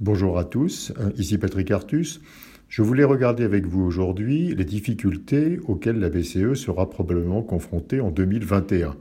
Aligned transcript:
Bonjour 0.00 0.38
à 0.38 0.44
tous, 0.44 0.92
ici 1.16 1.38
Patrick 1.38 1.72
Artus. 1.72 2.20
Je 2.68 2.82
voulais 2.82 3.02
regarder 3.02 3.42
avec 3.42 3.66
vous 3.66 3.82
aujourd'hui 3.82 4.54
les 4.54 4.64
difficultés 4.64 5.58
auxquelles 5.66 5.98
la 5.98 6.08
BCE 6.08 6.54
sera 6.54 6.88
probablement 6.88 7.42
confrontée 7.42 8.00
en 8.00 8.12
2021. 8.12 8.94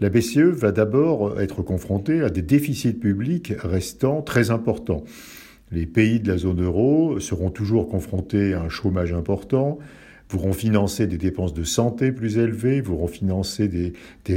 La 0.00 0.08
BCE 0.08 0.38
va 0.38 0.72
d'abord 0.72 1.40
être 1.40 1.62
confrontée 1.62 2.22
à 2.22 2.28
des 2.28 2.42
déficits 2.42 2.94
publics 2.94 3.52
restant 3.62 4.20
très 4.20 4.50
importants. 4.50 5.04
Les 5.70 5.86
pays 5.86 6.18
de 6.18 6.26
la 6.26 6.38
zone 6.38 6.60
euro 6.60 7.20
seront 7.20 7.50
toujours 7.50 7.88
confrontés 7.88 8.52
à 8.52 8.62
un 8.62 8.68
chômage 8.68 9.12
important, 9.12 9.78
voudront 10.30 10.52
financer 10.52 11.08
des 11.08 11.18
dépenses 11.18 11.52
de 11.52 11.64
santé 11.64 12.12
plus 12.12 12.38
élevées, 12.38 12.80
voudront 12.80 13.08
financer 13.08 13.66
des, 13.68 13.92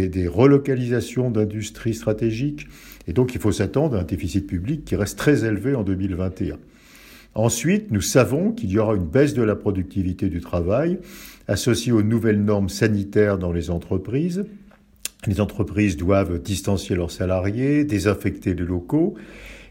des, 0.07 0.27
relocalisations 0.27 1.29
d'industries 1.29 1.93
stratégiques. 1.93 2.67
Et 3.07 3.13
donc 3.13 3.35
il 3.35 3.39
faut 3.39 3.51
s'attendre 3.51 3.97
à 3.97 3.99
un 4.01 4.03
déficit 4.03 4.47
public 4.47 4.85
qui 4.85 4.95
reste 4.95 5.17
très 5.17 5.45
élevé 5.45 5.75
en 5.75 5.83
2021. 5.83 6.57
Ensuite, 7.35 7.91
nous 7.91 8.01
savons 8.01 8.51
qu'il 8.51 8.71
y 8.71 8.79
aura 8.79 8.95
une 8.95 9.05
baisse 9.05 9.33
de 9.33 9.43
la 9.43 9.55
productivité 9.55 10.29
du 10.29 10.41
travail 10.41 10.97
associée 11.47 11.91
aux 11.91 12.03
nouvelles 12.03 12.43
normes 12.43 12.69
sanitaires 12.69 13.37
dans 13.37 13.51
les 13.51 13.69
entreprises. 13.69 14.45
Les 15.27 15.41
entreprises 15.41 15.95
doivent 15.95 16.41
distancier 16.41 16.95
leurs 16.95 17.11
salariés, 17.11 17.85
désinfecter 17.85 18.55
les 18.55 18.63
locaux 18.63 19.15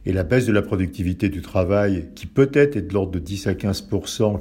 et 0.05 0.13
la 0.13 0.25
baisse 0.25 0.47
de 0.47 0.53
la 0.53 0.63
productivité 0.63 1.29
du 1.29 1.43
travail, 1.43 2.09
qui 2.15 2.27
peut-être 2.27 2.77
est 2.77 2.83
de 2.83 2.93
l'ordre 2.93 3.13
de 3.13 3.19
10 3.19 3.47
à 3.47 3.55
15 3.55 3.89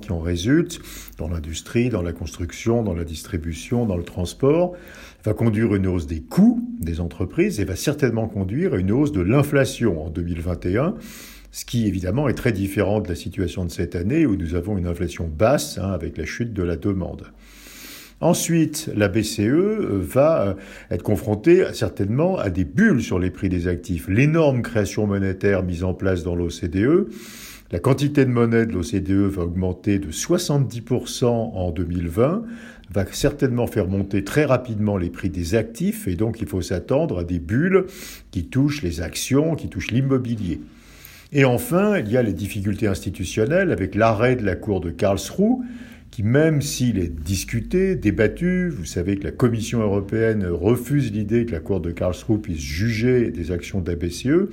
qui 0.02 0.12
en 0.12 0.20
résulte, 0.20 0.80
dans 1.18 1.28
l'industrie, 1.28 1.90
dans 1.90 2.02
la 2.02 2.14
construction, 2.14 2.84
dans 2.84 2.94
la 2.94 3.04
distribution, 3.04 3.86
dans 3.86 3.98
le 3.98 4.04
transport, 4.04 4.74
va 5.24 5.34
conduire 5.34 5.76
une 5.76 5.88
hausse 5.88 6.08
des 6.08 6.22
coûts 6.22 6.68
des 6.80 7.00
entreprises 7.00 7.60
et 7.60 7.66
va 7.66 7.76
certainement 7.76 8.28
conduire 8.28 8.74
à 8.74 8.78
une 8.78 8.92
hausse 8.92 9.12
de 9.12 9.22
l'inflation 9.22 10.04
en 10.04 10.10
2021 10.10 10.96
ce 11.52 11.66
qui 11.66 11.86
évidemment 11.86 12.30
est 12.30 12.34
très 12.34 12.54
différent 12.54 13.02
de 13.02 13.10
la 13.10 13.16
situation 13.16 13.66
de 13.66 13.72
cette 13.72 13.96
année 13.96 14.26
où 14.26 14.36
nous 14.36 14.56
avons 14.56 14.78
une 14.78 14.88
inflation 14.88 15.28
basse 15.28 15.78
hein, 15.78 15.92
avec 15.92 16.18
la 16.18 16.26
chute 16.26 16.54
de 16.54 16.64
la 16.64 16.78
demande. 16.78 17.26
Ensuite, 18.22 18.92
la 18.96 19.08
BCE 19.08 19.40
euh, 19.40 20.00
va 20.00 20.42
euh, 20.42 20.54
être 20.92 21.02
confrontée 21.02 21.66
certainement 21.74 22.38
à 22.38 22.52
des 22.52 22.66
bulles 22.66 23.02
sur 23.02 23.18
les 23.18 23.32
prix 23.32 23.50
des 23.50 23.68
actifs. 23.68 24.08
L'énorme 24.08 24.62
création 24.62 25.08
monétaire 25.08 25.64
mise 25.64 25.84
en 25.84 25.96
place 25.96 26.24
dans 26.24 26.36
l'OCDE, 26.36 27.08
la 27.72 27.80
quantité 27.80 28.26
de 28.26 28.30
monnaie 28.30 28.68
de 28.68 28.74
l'OCDE 28.74 29.28
va 29.28 29.44
augmenter 29.44 29.98
de 29.98 30.12
70% 30.12 31.26
en 31.26 31.72
2020, 31.72 32.44
va 32.94 33.06
certainement 33.12 33.66
faire 33.66 33.88
monter 33.88 34.24
très 34.24 34.46
rapidement 34.46 34.98
les 34.98 35.10
prix 35.10 35.30
des 35.30 35.56
actifs 35.56 36.08
et 36.08 36.16
donc 36.16 36.42
il 36.42 36.48
faut 36.48 36.62
s'attendre 36.62 37.20
à 37.20 37.24
des 37.24 37.40
bulles 37.40 37.86
qui 38.30 38.46
touchent 38.46 38.84
les 38.84 39.02
actions, 39.02 39.56
qui 39.56 39.70
touchent 39.70 39.92
l'immobilier. 39.92 40.60
Et 41.32 41.46
enfin, 41.46 41.98
il 41.98 42.12
y 42.12 42.18
a 42.18 42.22
les 42.22 42.34
difficultés 42.34 42.88
institutionnelles 42.88 43.72
avec 43.72 43.96
l'arrêt 43.96 44.36
de 44.36 44.46
la 44.46 44.58
Cour 44.58 44.82
de 44.82 44.90
Karlsruhe 44.90 45.60
qui, 46.12 46.24
même 46.24 46.62
s'il 46.62 47.00
est 47.00 47.08
discuté, 47.08 47.96
débattu, 47.96 48.70
vous 48.70 48.86
savez 48.86 49.18
que 49.18 49.24
la 49.24 49.32
Commission 49.32 49.80
européenne 49.82 50.46
refuse 50.46 51.12
l'idée 51.12 51.46
que 51.46 51.54
la 51.54 51.62
Cour 51.62 51.80
de 51.80 51.92
Karlsruhe 51.92 52.42
puisse 52.42 52.60
juger 52.60 53.32
des 53.32 53.52
actions 53.52 53.80
de 53.80 53.90
la 53.90 53.96
BCE, 53.96 54.50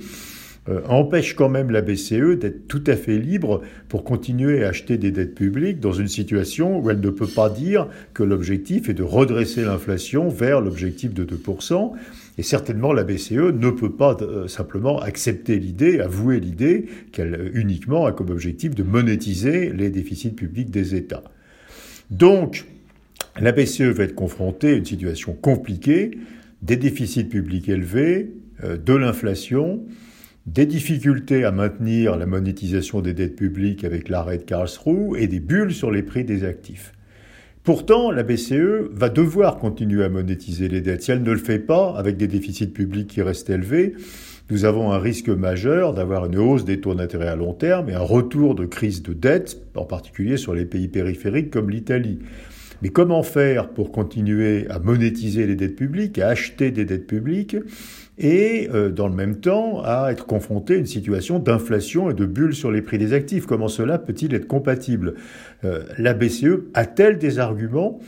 euh, 0.69 0.81
empêche 0.87 1.35
quand 1.35 1.49
même 1.49 1.71
la 1.71 1.81
BCE 1.81 2.37
d'être 2.37 2.67
tout 2.67 2.83
à 2.87 2.95
fait 2.95 3.17
libre 3.17 3.61
pour 3.87 4.03
continuer 4.03 4.63
à 4.63 4.69
acheter 4.69 4.97
des 4.97 5.11
dettes 5.11 5.35
publiques 5.35 5.79
dans 5.79 5.93
une 5.93 6.07
situation 6.07 6.79
où 6.79 6.89
elle 6.89 6.99
ne 6.99 7.09
peut 7.09 7.27
pas 7.27 7.49
dire 7.49 7.87
que 8.13 8.23
l'objectif 8.23 8.87
est 8.87 8.93
de 8.93 9.03
redresser 9.03 9.63
l'inflation 9.63 10.29
vers 10.29 10.61
l'objectif 10.61 11.13
de 11.13 11.25
2%. 11.25 11.91
Et 12.37 12.43
certainement, 12.43 12.93
la 12.93 13.03
BCE 13.03 13.51
ne 13.53 13.69
peut 13.69 13.91
pas 13.91 14.15
euh, 14.21 14.47
simplement 14.47 14.99
accepter 14.99 15.59
l'idée, 15.59 15.99
avouer 15.99 16.39
l'idée 16.39 16.85
qu'elle 17.11 17.51
uniquement 17.53 18.05
a 18.05 18.13
comme 18.13 18.29
objectif 18.29 18.75
de 18.75 18.83
monétiser 18.83 19.73
les 19.73 19.89
déficits 19.89 20.31
publics 20.31 20.71
des 20.71 20.95
États. 20.95 21.23
Donc, 22.09 22.65
la 23.39 23.51
BCE 23.51 23.81
va 23.81 24.03
être 24.03 24.15
confrontée 24.15 24.69
à 24.69 24.75
une 24.75 24.85
situation 24.85 25.33
compliquée, 25.33 26.17
des 26.61 26.75
déficits 26.75 27.23
publics 27.23 27.69
élevés, 27.69 28.33
euh, 28.63 28.77
de 28.77 28.93
l'inflation, 28.93 29.81
des 30.45 30.65
difficultés 30.65 31.45
à 31.45 31.51
maintenir 31.51 32.17
la 32.17 32.25
monétisation 32.25 33.01
des 33.01 33.13
dettes 33.13 33.35
publiques 33.35 33.83
avec 33.83 34.09
l'arrêt 34.09 34.39
de 34.39 34.43
Karlsruhe 34.43 35.17
et 35.17 35.27
des 35.27 35.39
bulles 35.39 35.73
sur 35.73 35.91
les 35.91 36.03
prix 36.03 36.23
des 36.23 36.43
actifs. 36.43 36.93
Pourtant, 37.63 38.09
la 38.09 38.23
BCE 38.23 38.89
va 38.91 39.09
devoir 39.09 39.57
continuer 39.57 40.03
à 40.03 40.09
monétiser 40.09 40.69
les 40.69 40.81
dettes. 40.81 41.03
Si 41.03 41.11
elle 41.11 41.21
ne 41.21 41.31
le 41.31 41.37
fait 41.37 41.59
pas, 41.59 41.93
avec 41.97 42.17
des 42.17 42.27
déficits 42.27 42.67
publics 42.67 43.07
qui 43.07 43.21
restent 43.21 43.49
élevés, 43.49 43.93
nous 44.49 44.65
avons 44.65 44.91
un 44.91 44.97
risque 44.97 45.29
majeur 45.29 45.93
d'avoir 45.93 46.25
une 46.25 46.37
hausse 46.37 46.65
des 46.65 46.79
taux 46.79 46.95
d'intérêt 46.95 47.27
à 47.27 47.35
long 47.35 47.53
terme 47.53 47.89
et 47.89 47.93
un 47.93 47.99
retour 47.99 48.55
de 48.55 48.65
crise 48.65 49.03
de 49.03 49.13
dette, 49.13 49.61
en 49.75 49.85
particulier 49.85 50.37
sur 50.37 50.55
les 50.55 50.65
pays 50.65 50.87
périphériques 50.87 51.51
comme 51.51 51.69
l'Italie. 51.69 52.19
Mais 52.81 52.89
comment 52.89 53.23
faire 53.23 53.69
pour 53.69 53.91
continuer 53.91 54.65
à 54.69 54.79
monétiser 54.79 55.45
les 55.45 55.55
dettes 55.55 55.75
publiques, 55.75 56.17
à 56.17 56.29
acheter 56.29 56.71
des 56.71 56.85
dettes 56.85 57.07
publiques 57.07 57.57
et 58.17 58.69
euh, 58.73 58.89
dans 58.89 59.07
le 59.07 59.15
même 59.15 59.35
temps 59.35 59.81
à 59.83 60.09
être 60.11 60.25
confronté 60.25 60.75
à 60.75 60.77
une 60.77 60.85
situation 60.85 61.39
d'inflation 61.39 62.09
et 62.09 62.13
de 62.13 62.25
bulle 62.25 62.55
sur 62.55 62.71
les 62.71 62.81
prix 62.81 62.97
des 62.97 63.13
actifs? 63.13 63.45
Comment 63.45 63.67
cela 63.67 63.99
peut-il 63.99 64.33
être 64.33 64.47
compatible? 64.47 65.15
Euh, 65.63 65.83
La 65.97 66.13
BCE 66.13 66.63
a-t-elle 66.73 67.17
des 67.17 67.37
arguments 67.37 67.99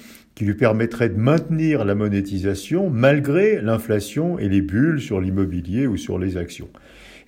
qui 0.41 0.45
lui 0.47 0.55
permettraient 0.55 1.09
de 1.09 1.19
maintenir 1.19 1.85
la 1.85 1.93
monétisation 1.93 2.89
malgré 2.89 3.61
l'inflation 3.61 4.39
et 4.39 4.49
les 4.49 4.63
bulles 4.63 4.99
sur 4.99 5.21
l'immobilier 5.21 5.85
ou 5.85 5.97
sur 5.97 6.17
les 6.17 6.35
actions 6.35 6.67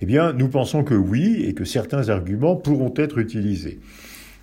Eh 0.00 0.04
bien, 0.04 0.32
nous 0.32 0.48
pensons 0.48 0.82
que 0.82 0.94
oui 0.94 1.44
et 1.46 1.54
que 1.54 1.64
certains 1.64 2.08
arguments 2.08 2.56
pourront 2.56 2.92
être 2.96 3.18
utilisés. 3.18 3.78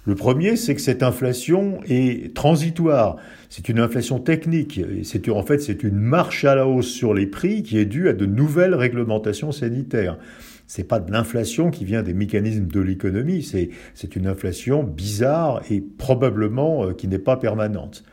Le 0.06 0.16
premier, 0.16 0.56
c'est 0.56 0.74
que 0.74 0.80
cette 0.80 1.04
inflation 1.04 1.82
est 1.90 2.34
transitoire. 2.34 3.18
C'est 3.50 3.68
une 3.68 3.78
inflation 3.78 4.20
technique. 4.20 4.80
C'est 5.03 5.28
en 5.28 5.44
fait 5.44 5.59
c'est 5.59 5.84
une 5.84 6.00
marche 6.00 6.46
à 6.46 6.56
la 6.56 6.66
hausse 6.66 6.88
sur 6.88 7.14
les 7.14 7.28
prix 7.28 7.64
qui 7.64 7.78
est 7.78 7.84
due 7.84 8.08
à 8.08 8.14
de 8.14 8.26
nouvelles 8.26 8.74
réglementations 8.74 9.52
sanitaires. 9.52 10.18
C'est 10.66 10.88
pas 10.88 11.02
de 11.02 11.12
l'inflation 11.12 11.72
qui 11.72 11.84
vient 11.84 12.03
des 12.03 12.14
mécanismes 12.14 12.68
de 12.68 12.80
l'économie. 12.80 13.44
C'est 13.44 13.70
c'est 13.96 14.16
une 14.16 14.28
inflation 14.28 14.82
bizarre 14.82 15.62
et 15.70 15.82
probablement 15.82 16.86
euh, 16.86 16.94
qui 16.94 17.09
n'est 17.09 17.20
pas 17.20 17.36
permanente. 17.36 18.06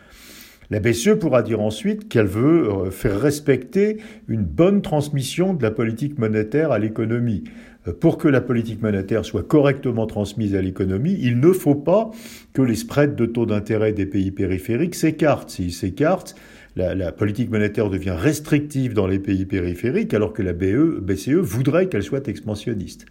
La 0.71 0.81
BCE 0.81 1.19
pourra 1.19 1.43
dire 1.43 1.61
ensuite 1.61 2.09
qu'elle 2.09 2.27
veut 2.27 2.69
euh, 2.69 2.91
faire 2.91 3.19
respecter 3.19 3.99
une 4.29 4.43
bonne 4.43 4.83
transmission 4.83 5.55
de 5.55 5.63
la 5.63 5.71
politique 5.71 6.19
monétaire 6.19 6.73
à 6.73 6.79
l'économie. 6.79 7.45
Euh, 7.87 7.93
pour 7.93 8.19
que 8.19 8.29
la 8.29 8.43
politique 8.43 8.83
monétaire 8.83 9.25
soit 9.25 9.43
correctement 9.43 10.07
transmise 10.07 10.55
à 10.55 10.61
l'économie, 10.61 11.17
il 11.21 11.41
ne 11.41 11.53
faut 11.53 11.75
pas 11.75 12.11
que 12.53 12.61
les 12.61 12.75
spreads 12.75 13.17
de 13.17 13.25
taux 13.25 13.47
d'intérêt 13.47 13.93
des 13.93 14.05
pays 14.05 14.31
périphériques 14.31 14.95
s'écartent. 14.95 15.49
S'ils 15.49 15.73
s'écartent, 15.73 16.35
la, 16.77 17.13
politique 17.13 17.51
monétaire 17.51 17.91
devient 17.91 18.15
restrictive 18.17 18.93
dans 18.93 19.07
les 19.07 19.19
pays 19.19 19.47
périphériques 19.47 20.15
alors 20.15 20.33
que 20.33 20.43
la 20.43 20.53
BCE 20.53 21.31
e 21.31 21.41
voudrait 21.41 21.89
qu'elle 21.89 22.05
soit 22.05 22.29
expansionniste. 22.29 23.07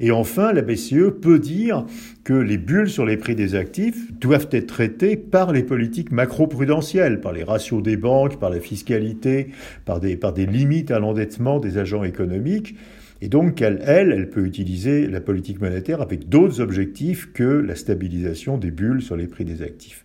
Et 0.00 0.10
enfin, 0.10 0.52
la 0.52 0.62
BCE 0.62 1.10
peut 1.20 1.38
dire 1.38 1.86
que 2.24 2.32
les 2.32 2.58
bulles 2.58 2.90
sur 2.90 3.06
les 3.06 3.16
prix 3.16 3.34
des 3.34 3.54
actifs 3.54 4.12
doivent 4.12 4.48
être 4.50 4.66
traitées 4.66 5.16
par 5.16 5.52
les 5.52 5.62
politiques 5.62 6.10
macro-prudentielles, 6.10 7.20
par 7.20 7.32
les 7.32 7.44
ratios 7.44 7.82
des 7.82 7.96
banques, 7.96 8.40
par 8.40 8.50
la 8.50 8.60
fiscalité, 8.60 9.48
par 9.84 10.00
des, 10.00 10.46
limites 10.46 10.90
à 10.90 10.98
l'endettement 10.98 11.60
des 11.60 11.78
agents 11.78 12.02
économiques. 12.02 12.74
Et 13.20 13.28
donc, 13.28 13.62
elle, 13.62 13.80
elle, 13.86 14.12
elle 14.12 14.30
peut 14.30 14.44
utiliser 14.44 15.06
la 15.06 15.20
politique 15.20 15.60
monétaire 15.60 16.02
avec 16.02 16.28
d'autres 16.28 16.60
objectifs 16.60 17.32
que 17.32 17.44
la 17.44 17.76
stabilisation 17.76 18.58
des 18.58 18.70
bulles 18.70 19.00
sur 19.00 19.16
les 19.16 19.28
prix 19.28 19.44
des 19.44 19.62
actifs. 19.62 20.04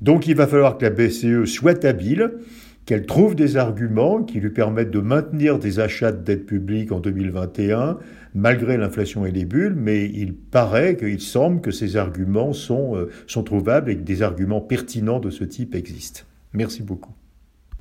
Donc, 0.00 0.28
il 0.28 0.36
va 0.36 0.46
falloir 0.46 0.78
que 0.78 0.84
la 0.84 0.90
BCE 0.90 1.44
soit 1.44 1.84
habile, 1.84 2.30
qu'elle 2.88 3.04
trouve 3.04 3.34
des 3.34 3.58
arguments 3.58 4.22
qui 4.22 4.40
lui 4.40 4.48
permettent 4.48 4.90
de 4.90 5.00
maintenir 5.00 5.58
des 5.58 5.78
achats 5.78 6.10
de 6.10 6.24
dette 6.24 6.46
publique 6.46 6.90
en 6.90 7.00
2021, 7.00 7.98
malgré 8.34 8.78
l'inflation 8.78 9.26
et 9.26 9.30
les 9.30 9.44
bulles, 9.44 9.74
mais 9.76 10.06
il 10.06 10.34
paraît 10.34 10.96
qu'il 10.96 11.20
semble 11.20 11.60
que 11.60 11.70
ces 11.70 11.98
arguments 11.98 12.52
euh, 12.70 13.10
sont 13.26 13.42
trouvables 13.42 13.90
et 13.90 13.96
que 13.96 14.04
des 14.04 14.22
arguments 14.22 14.62
pertinents 14.62 15.20
de 15.20 15.28
ce 15.28 15.44
type 15.44 15.74
existent. 15.74 16.22
Merci 16.54 16.82
beaucoup. 16.82 17.12